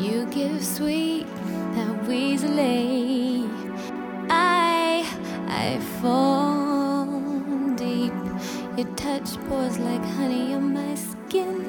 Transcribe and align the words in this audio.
You 0.00 0.24
give 0.30 0.64
sweet 0.64 1.26
that 1.74 2.10
easily. 2.10 3.44
I, 4.30 5.04
I 5.46 5.78
fall 6.00 7.06
deep. 7.76 8.14
Your 8.78 8.88
touch 8.96 9.36
pours 9.46 9.78
like 9.78 10.02
honey 10.16 10.54
on 10.54 10.72
my 10.72 10.94
skin, 10.94 11.66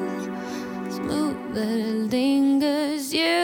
smooth 0.90 1.54
that 1.56 2.10
lingers. 2.10 3.14
You. 3.14 3.41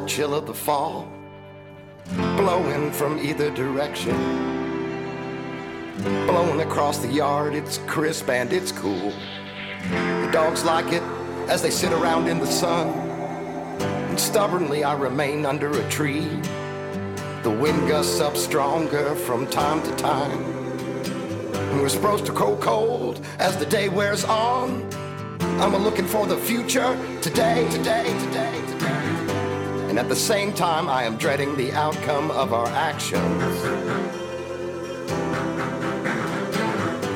The 0.00 0.06
chill 0.06 0.34
of 0.34 0.46
the 0.46 0.54
fall, 0.54 1.06
blowing 2.36 2.90
from 2.90 3.18
either 3.18 3.50
direction. 3.50 4.16
Blowing 6.26 6.62
across 6.62 6.98
the 6.98 7.08
yard, 7.08 7.54
it's 7.54 7.78
crisp 7.86 8.30
and 8.30 8.50
it's 8.52 8.72
cool. 8.72 9.12
The 9.90 10.30
dogs 10.32 10.64
like 10.64 10.92
it 10.92 11.02
as 11.48 11.60
they 11.60 11.70
sit 11.70 11.92
around 11.92 12.28
in 12.28 12.38
the 12.38 12.46
sun. 12.46 12.88
And 14.08 14.18
stubbornly, 14.18 14.84
I 14.84 14.94
remain 14.96 15.44
under 15.44 15.70
a 15.70 15.90
tree. 15.90 16.28
The 17.42 17.50
wind 17.50 17.86
gusts 17.88 18.20
up 18.20 18.36
stronger 18.36 19.14
from 19.14 19.46
time 19.48 19.82
to 19.82 19.94
time. 19.96 20.42
And 21.52 21.80
we're 21.82 21.90
supposed 21.90 22.24
to 22.26 22.32
grow 22.32 22.56
cold 22.56 23.24
as 23.38 23.56
the 23.58 23.66
day 23.66 23.90
wears 23.90 24.24
on. 24.24 24.88
I'm 25.60 25.76
looking 25.76 26.06
for 26.06 26.26
the 26.26 26.38
future 26.38 26.96
today, 27.20 27.68
today, 27.70 28.04
today. 28.26 28.49
And 29.90 29.98
at 29.98 30.08
the 30.08 30.14
same 30.14 30.52
time, 30.52 30.88
I 30.88 31.02
am 31.02 31.16
dreading 31.16 31.56
the 31.56 31.72
outcome 31.72 32.30
of 32.30 32.52
our 32.52 32.68
actions. 32.68 33.60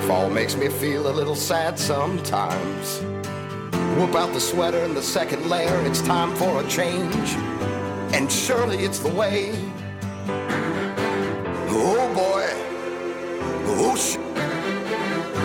Fall 0.08 0.28
makes 0.28 0.56
me 0.56 0.68
feel 0.68 1.08
a 1.08 1.14
little 1.14 1.36
sad 1.36 1.78
sometimes. 1.78 2.98
Whoop 3.96 4.16
out 4.16 4.32
the 4.32 4.40
sweater 4.40 4.78
and 4.78 4.96
the 4.96 5.02
second 5.02 5.48
layer, 5.48 5.86
it's 5.86 6.00
time 6.02 6.34
for 6.34 6.64
a 6.64 6.68
change. 6.68 7.34
And 8.12 8.30
surely 8.30 8.78
it's 8.78 8.98
the 8.98 9.14
way. 9.14 9.52
Oh 11.70 12.12
boy. 12.12 12.48
Oh 13.68 13.94
sh. 13.94 14.16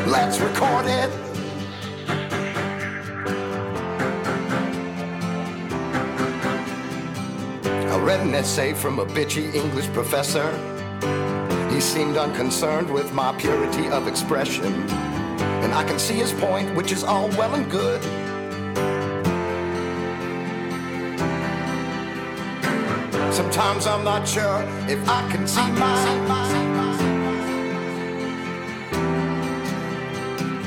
Let's 0.09 0.39
record 0.39 0.87
it. 0.87 1.28
Read 8.09 8.21
an 8.21 8.33
essay 8.33 8.73
from 8.73 8.97
a 8.97 9.05
bitchy 9.05 9.53
English 9.53 9.87
professor. 9.93 10.49
He 11.71 11.79
seemed 11.79 12.17
unconcerned 12.17 12.89
with 12.89 13.13
my 13.13 13.31
purity 13.37 13.87
of 13.89 14.07
expression. 14.07 14.73
And 15.63 15.71
I 15.75 15.83
can 15.83 15.99
see 15.99 16.15
his 16.15 16.33
point, 16.33 16.73
which 16.75 16.91
is 16.91 17.03
all 17.03 17.27
well 17.37 17.53
and 17.53 17.69
good. 17.69 18.01
Sometimes 23.31 23.85
I'm 23.85 24.03
not 24.03 24.27
sure 24.27 24.57
if 24.87 25.07
I 25.07 25.21
can 25.31 25.47
see 25.47 25.69
mine. 25.83 26.19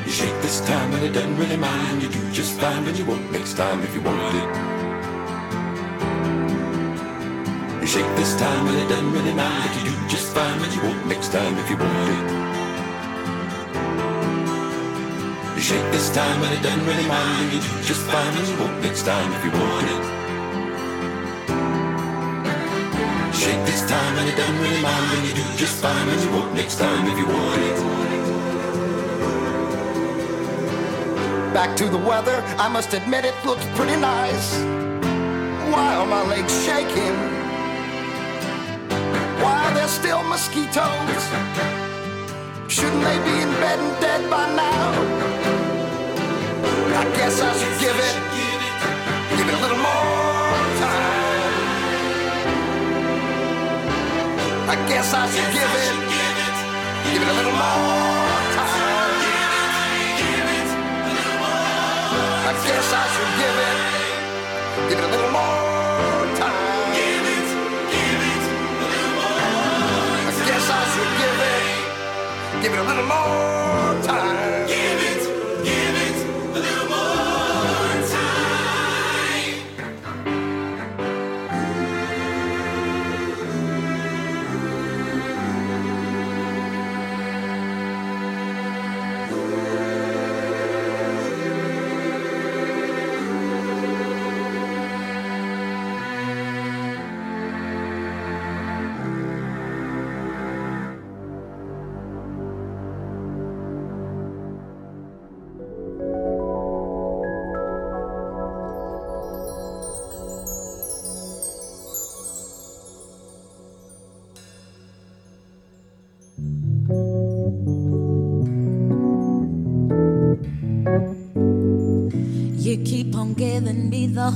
You 0.07 0.12
shake 0.12 0.38
this 0.43 0.61
time 0.61 0.93
and 0.93 1.05
it 1.05 1.11
doesn't 1.11 1.37
really 1.38 1.57
mind. 1.57 2.05
You 2.05 2.09
do 2.09 2.31
just 2.31 2.61
fine, 2.61 2.85
but 2.85 2.97
you 2.97 3.05
won't 3.05 3.33
next 3.33 3.55
time 3.57 3.83
if 3.83 3.93
you 3.97 4.01
want 4.01 4.37
it. 4.37 4.72
shake 7.93 8.17
this 8.17 8.35
time, 8.37 8.65
but 8.65 8.75
it 8.75 8.89
doesn't 8.89 9.13
really 9.13 9.35
matter. 9.35 9.79
You 9.81 9.91
do 9.93 10.09
just 10.09 10.33
fine, 10.33 10.59
but 10.59 10.75
you 10.75 10.81
won't 10.81 11.07
next 11.07 11.31
time 11.31 11.59
if 11.59 11.69
you 11.69 11.77
want 11.77 12.09
it. 12.17 12.25
You 15.57 15.61
shake 15.61 15.93
this 15.93 16.09
time, 16.09 16.41
but 16.41 16.53
it 16.57 16.63
doesn't 16.63 16.87
really 16.87 17.07
matter. 17.07 17.45
You 17.55 17.61
do 17.61 17.69
just 17.85 18.01
fine, 18.09 18.33
but 18.35 18.49
you 18.49 18.57
won't 18.61 18.81
next 18.81 19.03
time 19.03 19.31
if 19.37 19.45
you 19.45 19.51
want 19.61 19.87
it. 19.95 20.03
Shake 23.43 23.63
this 23.67 23.83
time, 23.87 24.15
and 24.21 24.27
it 24.27 24.37
doesn't 24.41 24.59
really 24.65 24.81
matter. 24.81 25.27
You 25.27 25.35
do 25.35 25.45
just 25.59 25.77
fine, 25.83 26.07
but 26.07 26.19
you 26.25 26.31
won't 26.31 26.55
next 26.55 26.77
time 26.79 27.07
if 27.13 27.19
you 27.19 27.27
want 27.27 27.63
it. 27.69 27.77
Back 31.53 31.77
to 31.77 31.91
the 31.91 31.99
weather, 31.99 32.43
I 32.57 32.71
must 32.71 32.95
admit 32.95 33.27
it 33.27 33.35
looks 33.45 33.67
pretty 33.77 34.01
nice. 34.01 34.57
Why 35.71 35.95
are 35.95 36.07
my 36.07 36.23
legs 36.27 36.55
shaking? 36.65 37.32
there 39.83 39.90
still 39.90 40.23
mosquitoes? 40.23 41.23
Shouldn't 42.68 43.03
they 43.03 43.18
be 43.27 43.35
in 43.42 43.51
bed 43.62 43.79
and 43.81 44.01
dead 44.01 44.31
by 44.31 44.47
now? 44.55 44.92
I 47.03 47.05
guess 47.16 47.40
I 47.40 47.51
should 47.59 47.77
give 47.85 47.99
it, 48.09 48.16
give 49.37 49.49
it 49.49 49.55
a 49.59 49.61
little 49.64 49.83
more 49.88 50.62
time. 50.83 51.55
I 54.71 54.77
guess 54.88 55.09
I 55.14 55.25
should 55.33 55.51
give 55.59 55.75
it, 55.85 55.95
give 57.11 57.23
it 57.23 57.29
a 57.29 57.37
little 57.38 57.57
more 57.62 58.38
time. 58.59 59.14
I 62.51 62.53
guess 62.66 62.88
I 63.01 63.05
should 63.14 63.33
give 63.40 63.57
it, 63.68 63.77
give 64.88 64.99
it 64.99 65.05
a 65.05 65.12
little 65.16 65.33
more. 65.33 65.62
Give 72.62 72.72
it 72.75 72.79
a 72.79 72.83
little 72.85 73.03
more 73.03 74.03
time. 74.05 74.52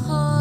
heart. 0.05 0.36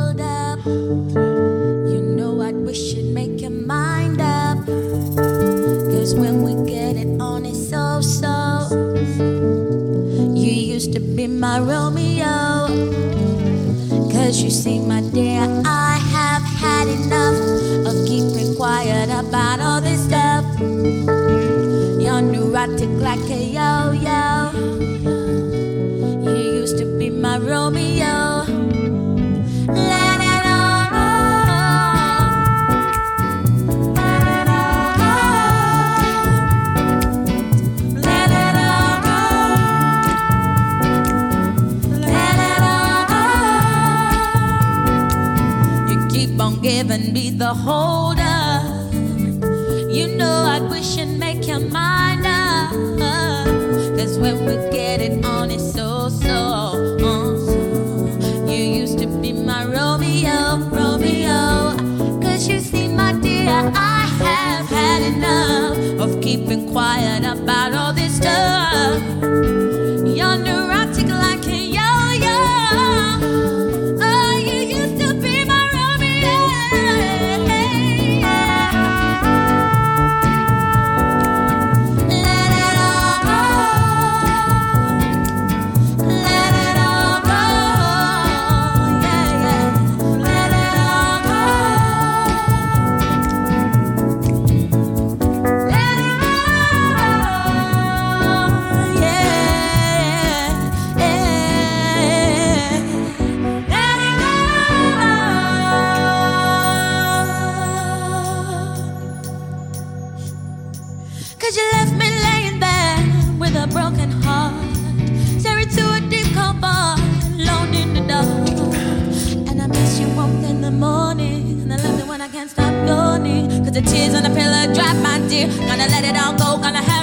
can't 122.35 122.49
stop 122.49 122.73
yawning. 122.85 123.47
Cause 123.63 123.71
the 123.71 123.81
tears 123.81 124.13
on 124.13 124.23
the 124.23 124.29
pillow 124.29 124.63
drop, 124.75 124.97
my 124.97 125.19
dear. 125.29 125.47
Gonna 125.69 125.87
let 125.87 126.03
it 126.03 126.17
all 126.21 126.33
go, 126.33 126.61
gonna 126.61 126.81
have 126.81 126.94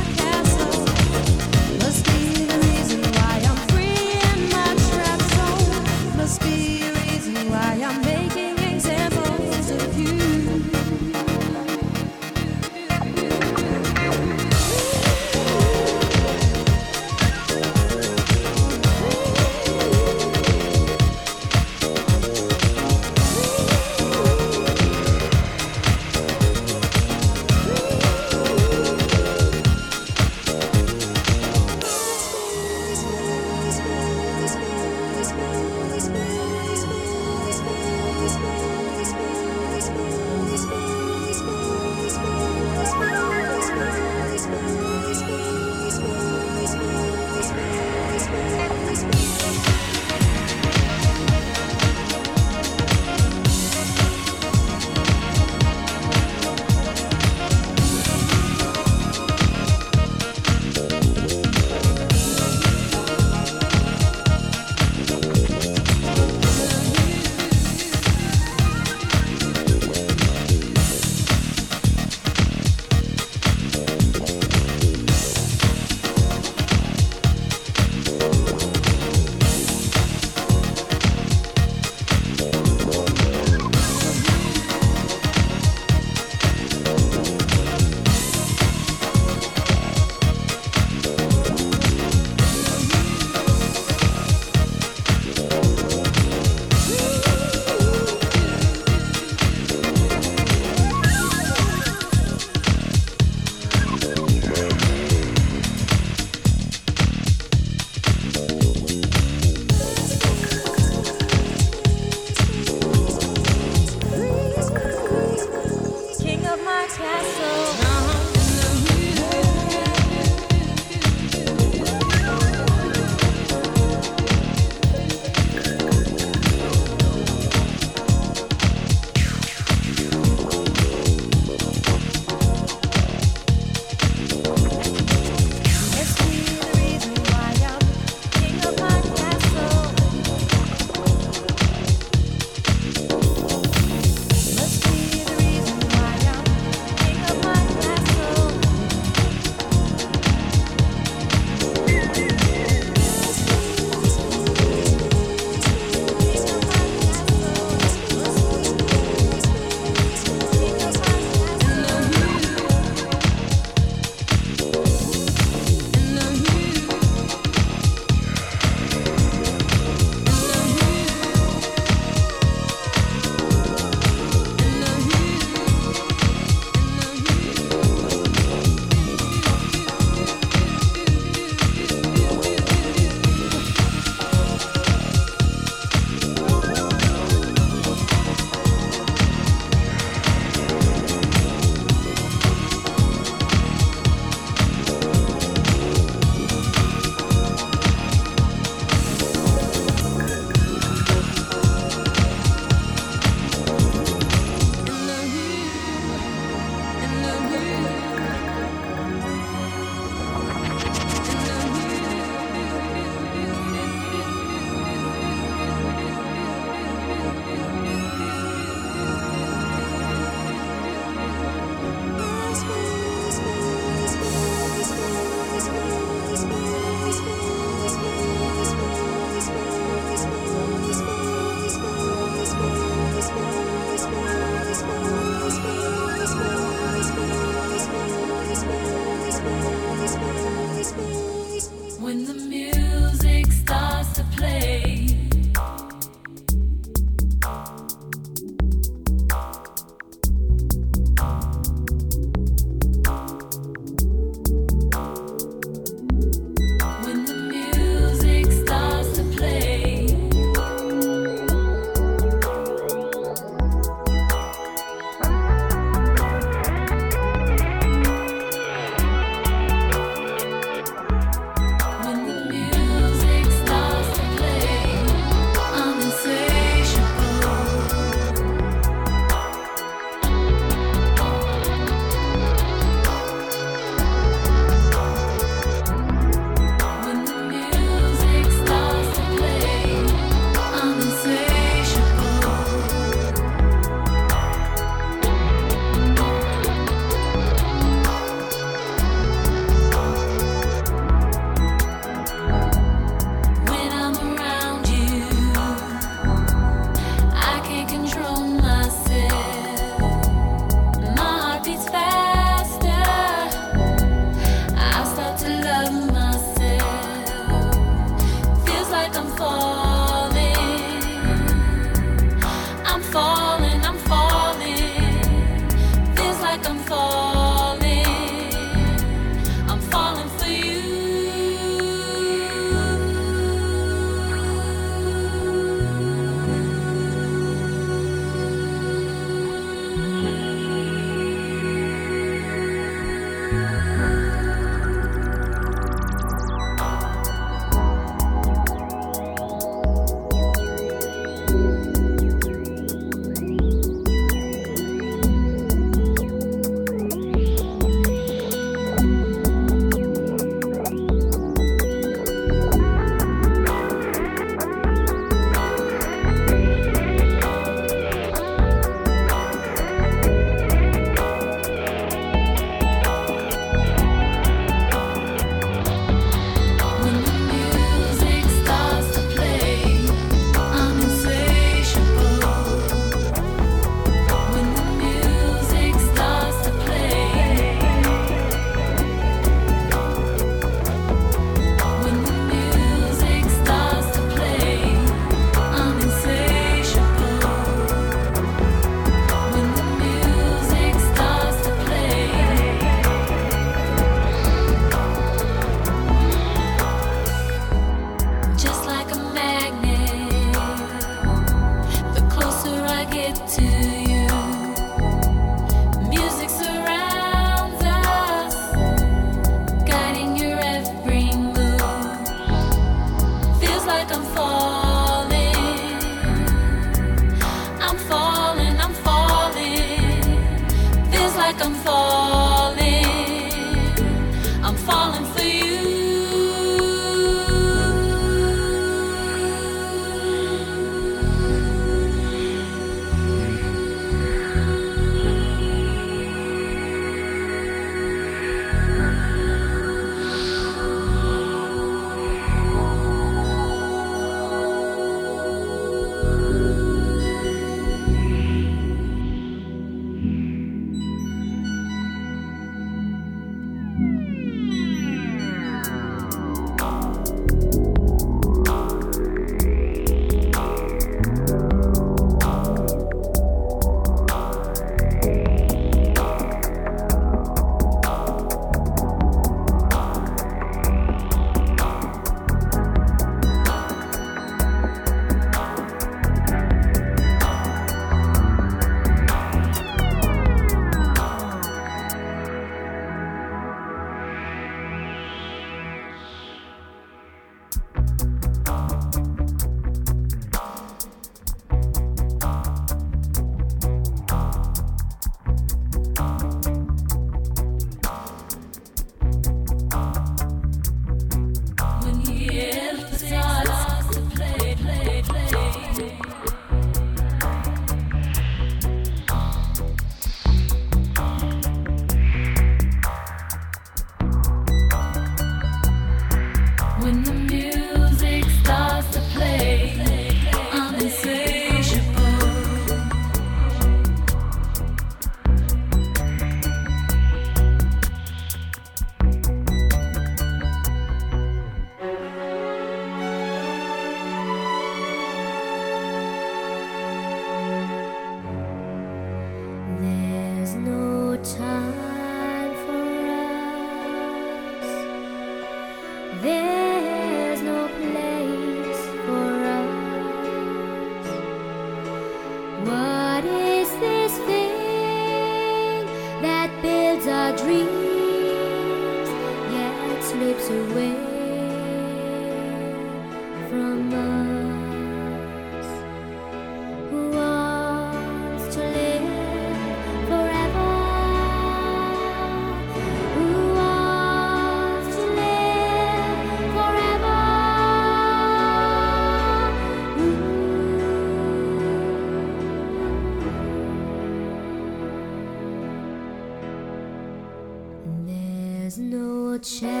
chance 599.61 600.00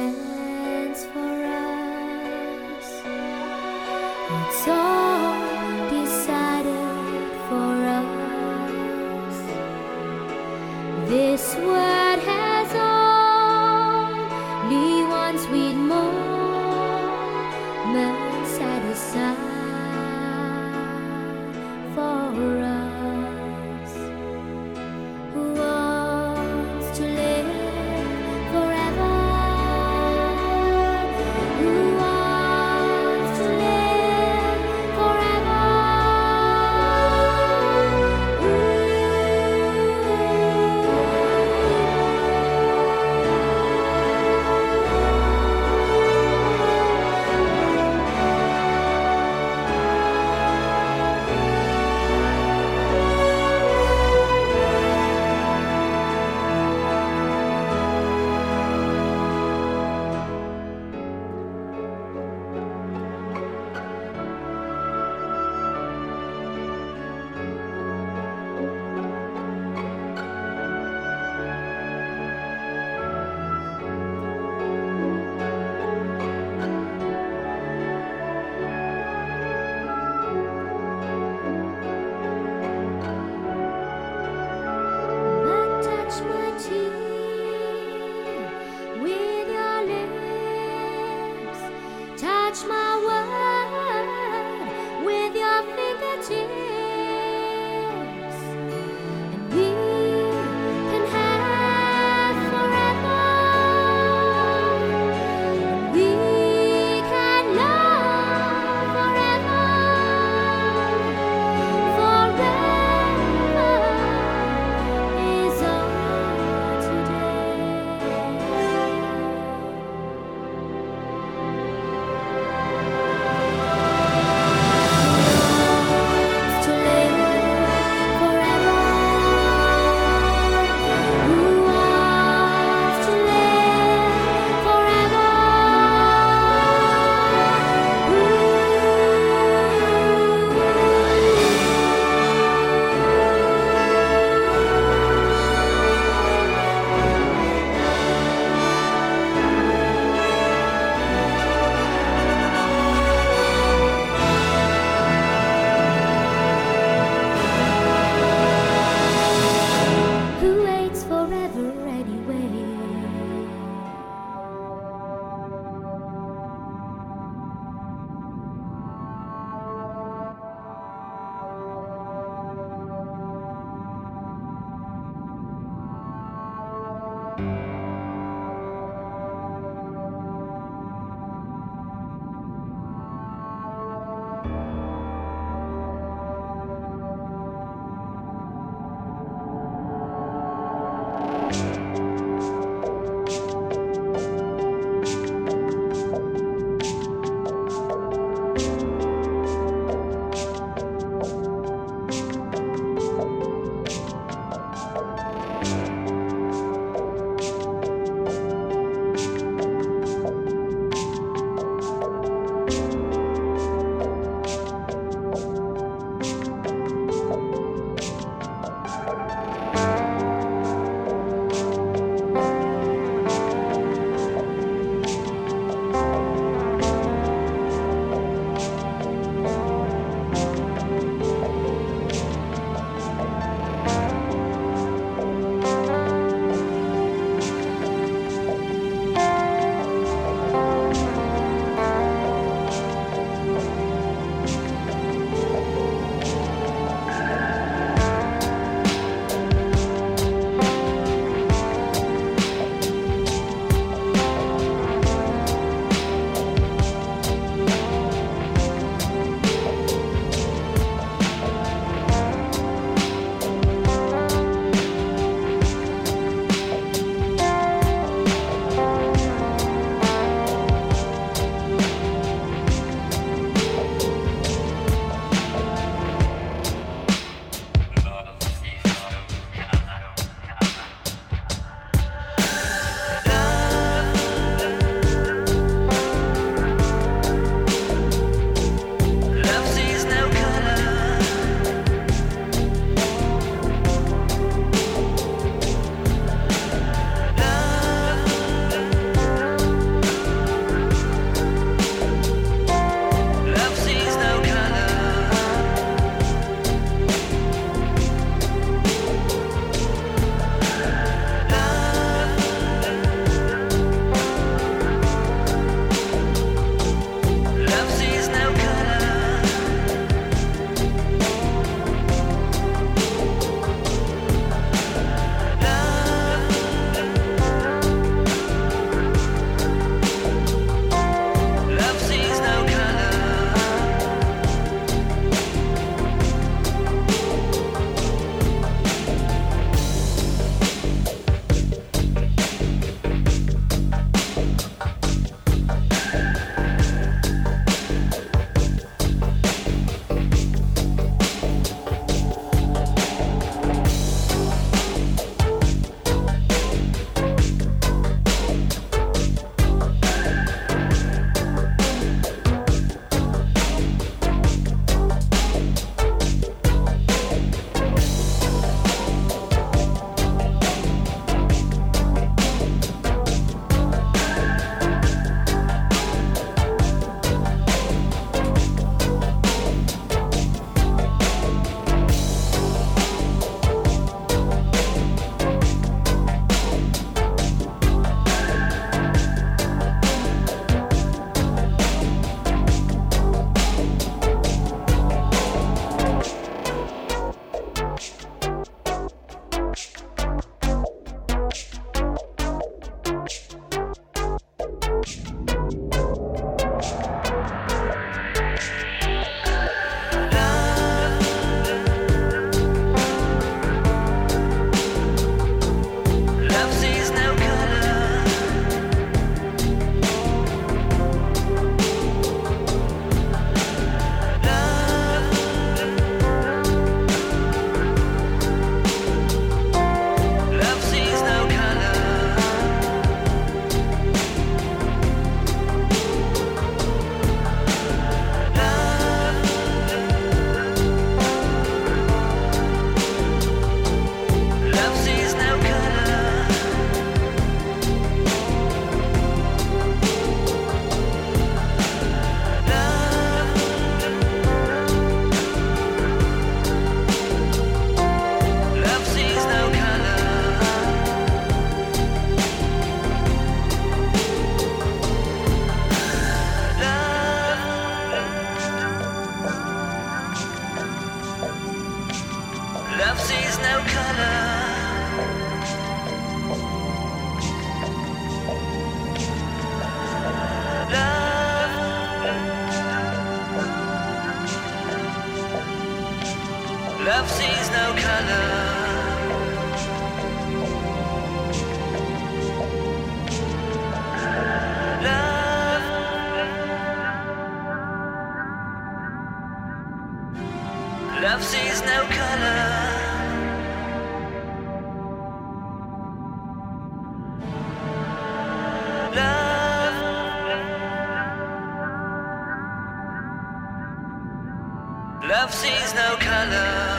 sees 515.51 515.93
no 515.93 516.17
color. 516.17 516.90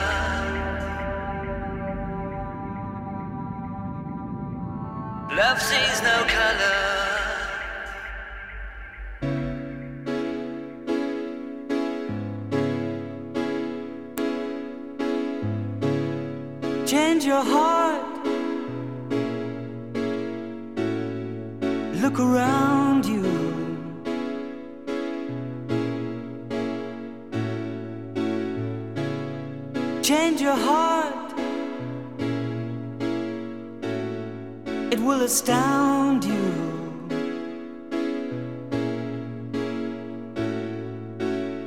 Astound 35.33 36.23
you. 36.23 36.47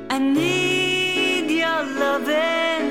I 0.09 0.17
need 0.19 1.51
your 1.51 1.81
loving 2.03 2.85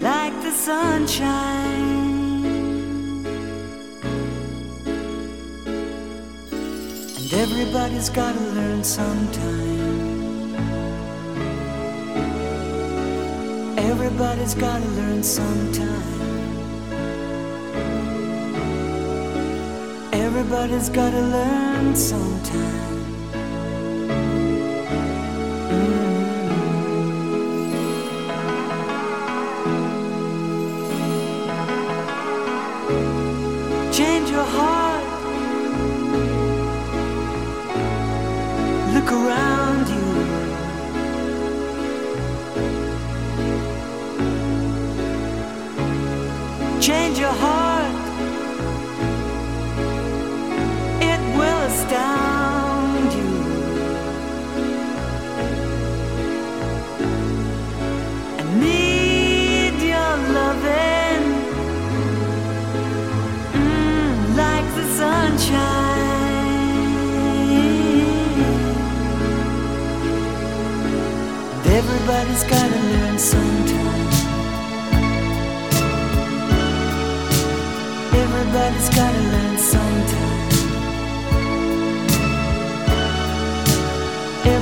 like 0.00 0.34
the 0.44 0.52
sunshine. 0.68 1.98
And 7.18 7.30
everybody's 7.44 8.08
gotta 8.08 8.44
learn 8.58 8.82
sometime. 8.82 9.90
Everybody's 13.90 14.54
gotta 14.54 14.88
learn 15.00 15.22
sometime. 15.22 16.19
Everybody's 20.52 20.88
gotta 20.88 21.20
learn 21.20 21.94
sometime. 21.94 22.99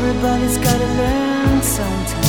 Everybody's 0.01 0.59
gotta 0.59 0.87
learn 0.95 1.61
sometime. 1.61 2.28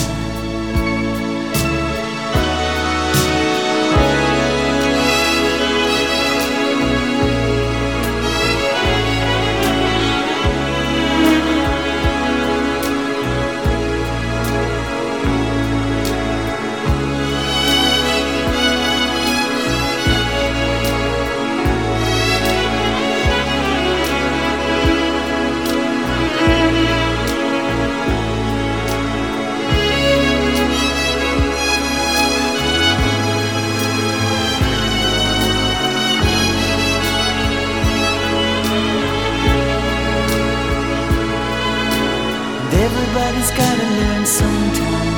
Everybody's 43.50 43.58
gotta 43.58 43.88
learn 43.98 44.26
sometime. 44.26 45.16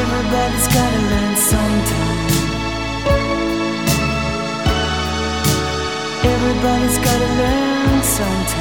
Everybody's 0.00 0.68
gotta 0.68 1.00
learn 1.10 1.36
sometime. 1.36 2.28
Everybody's 6.24 6.98
gotta 6.98 7.28
learn 7.38 8.02
sometime. 8.02 8.59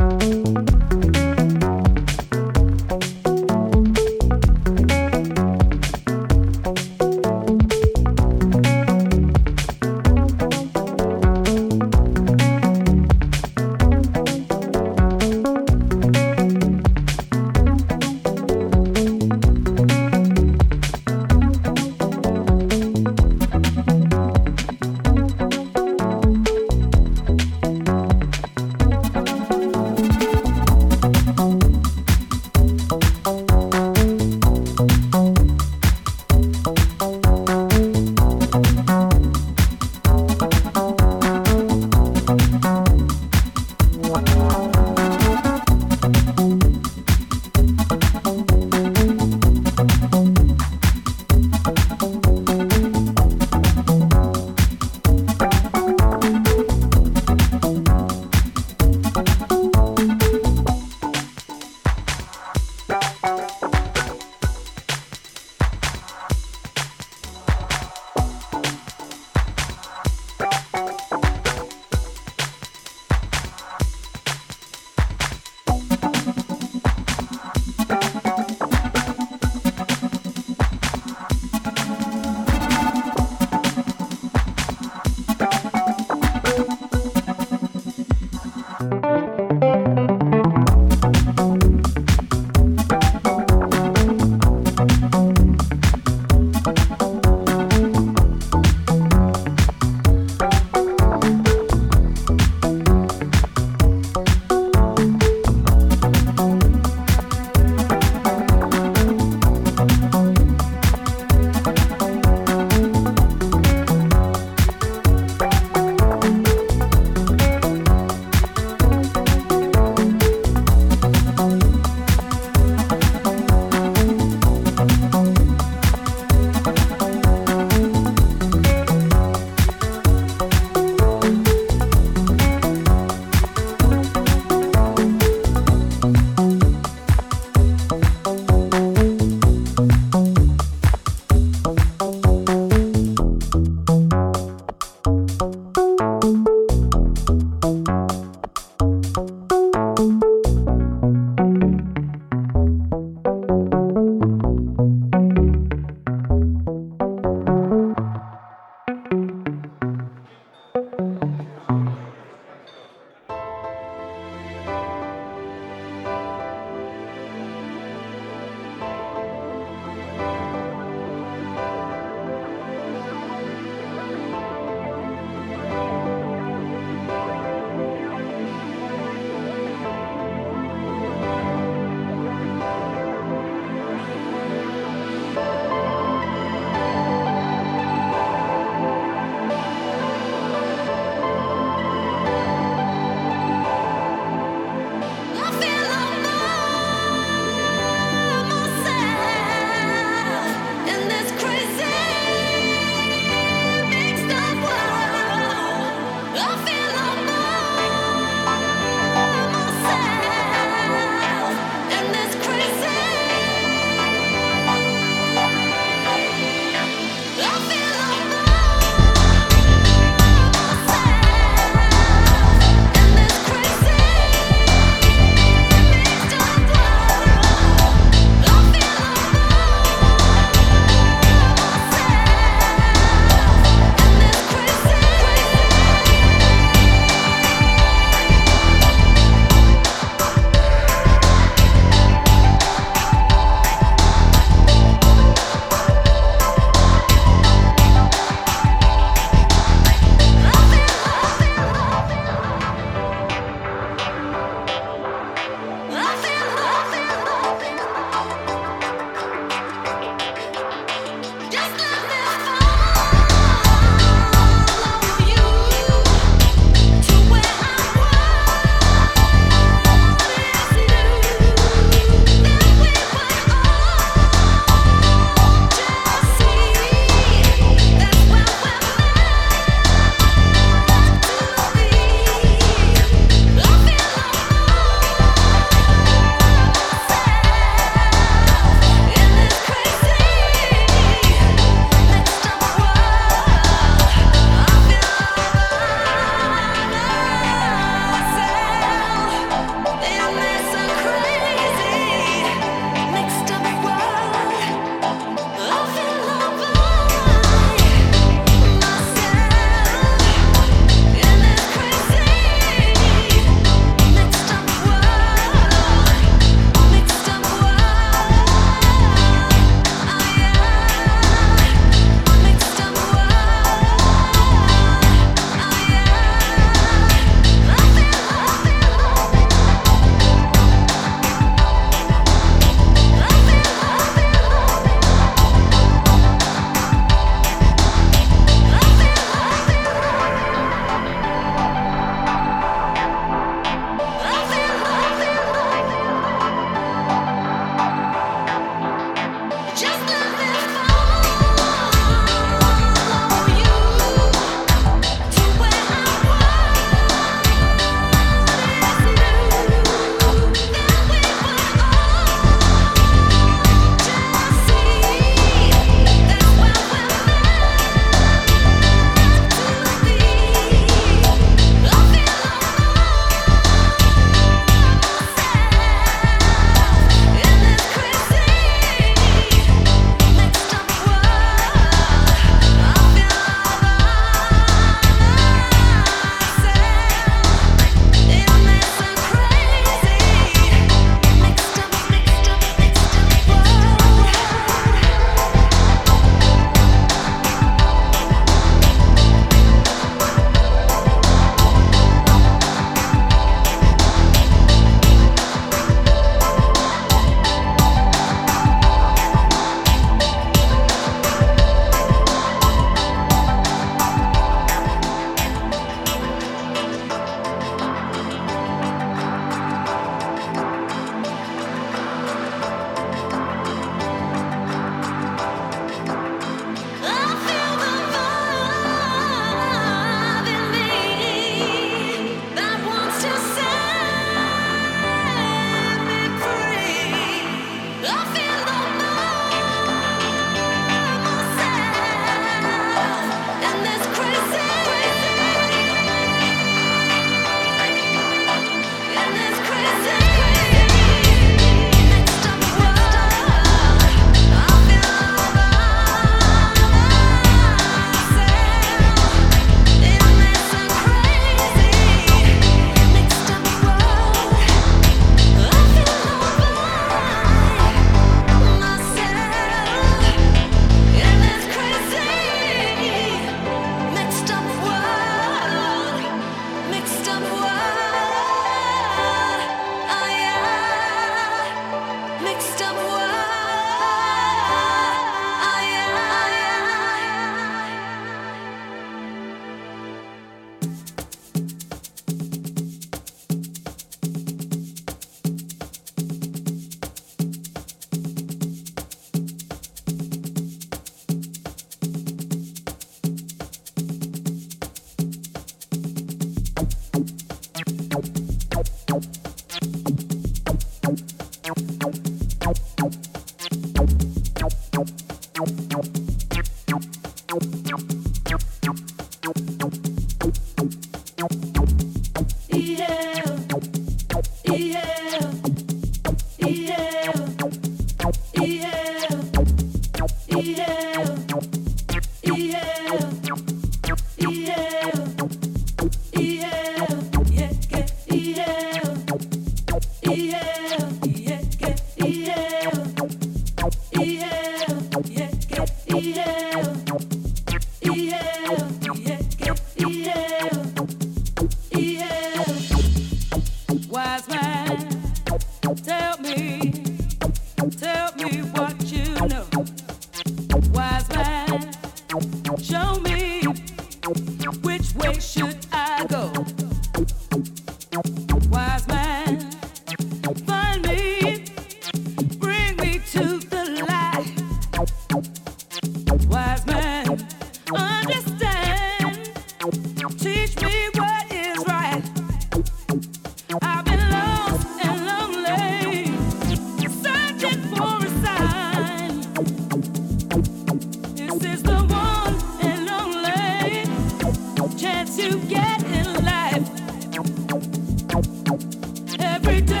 Every 599.63 599.81
day 599.81 600.00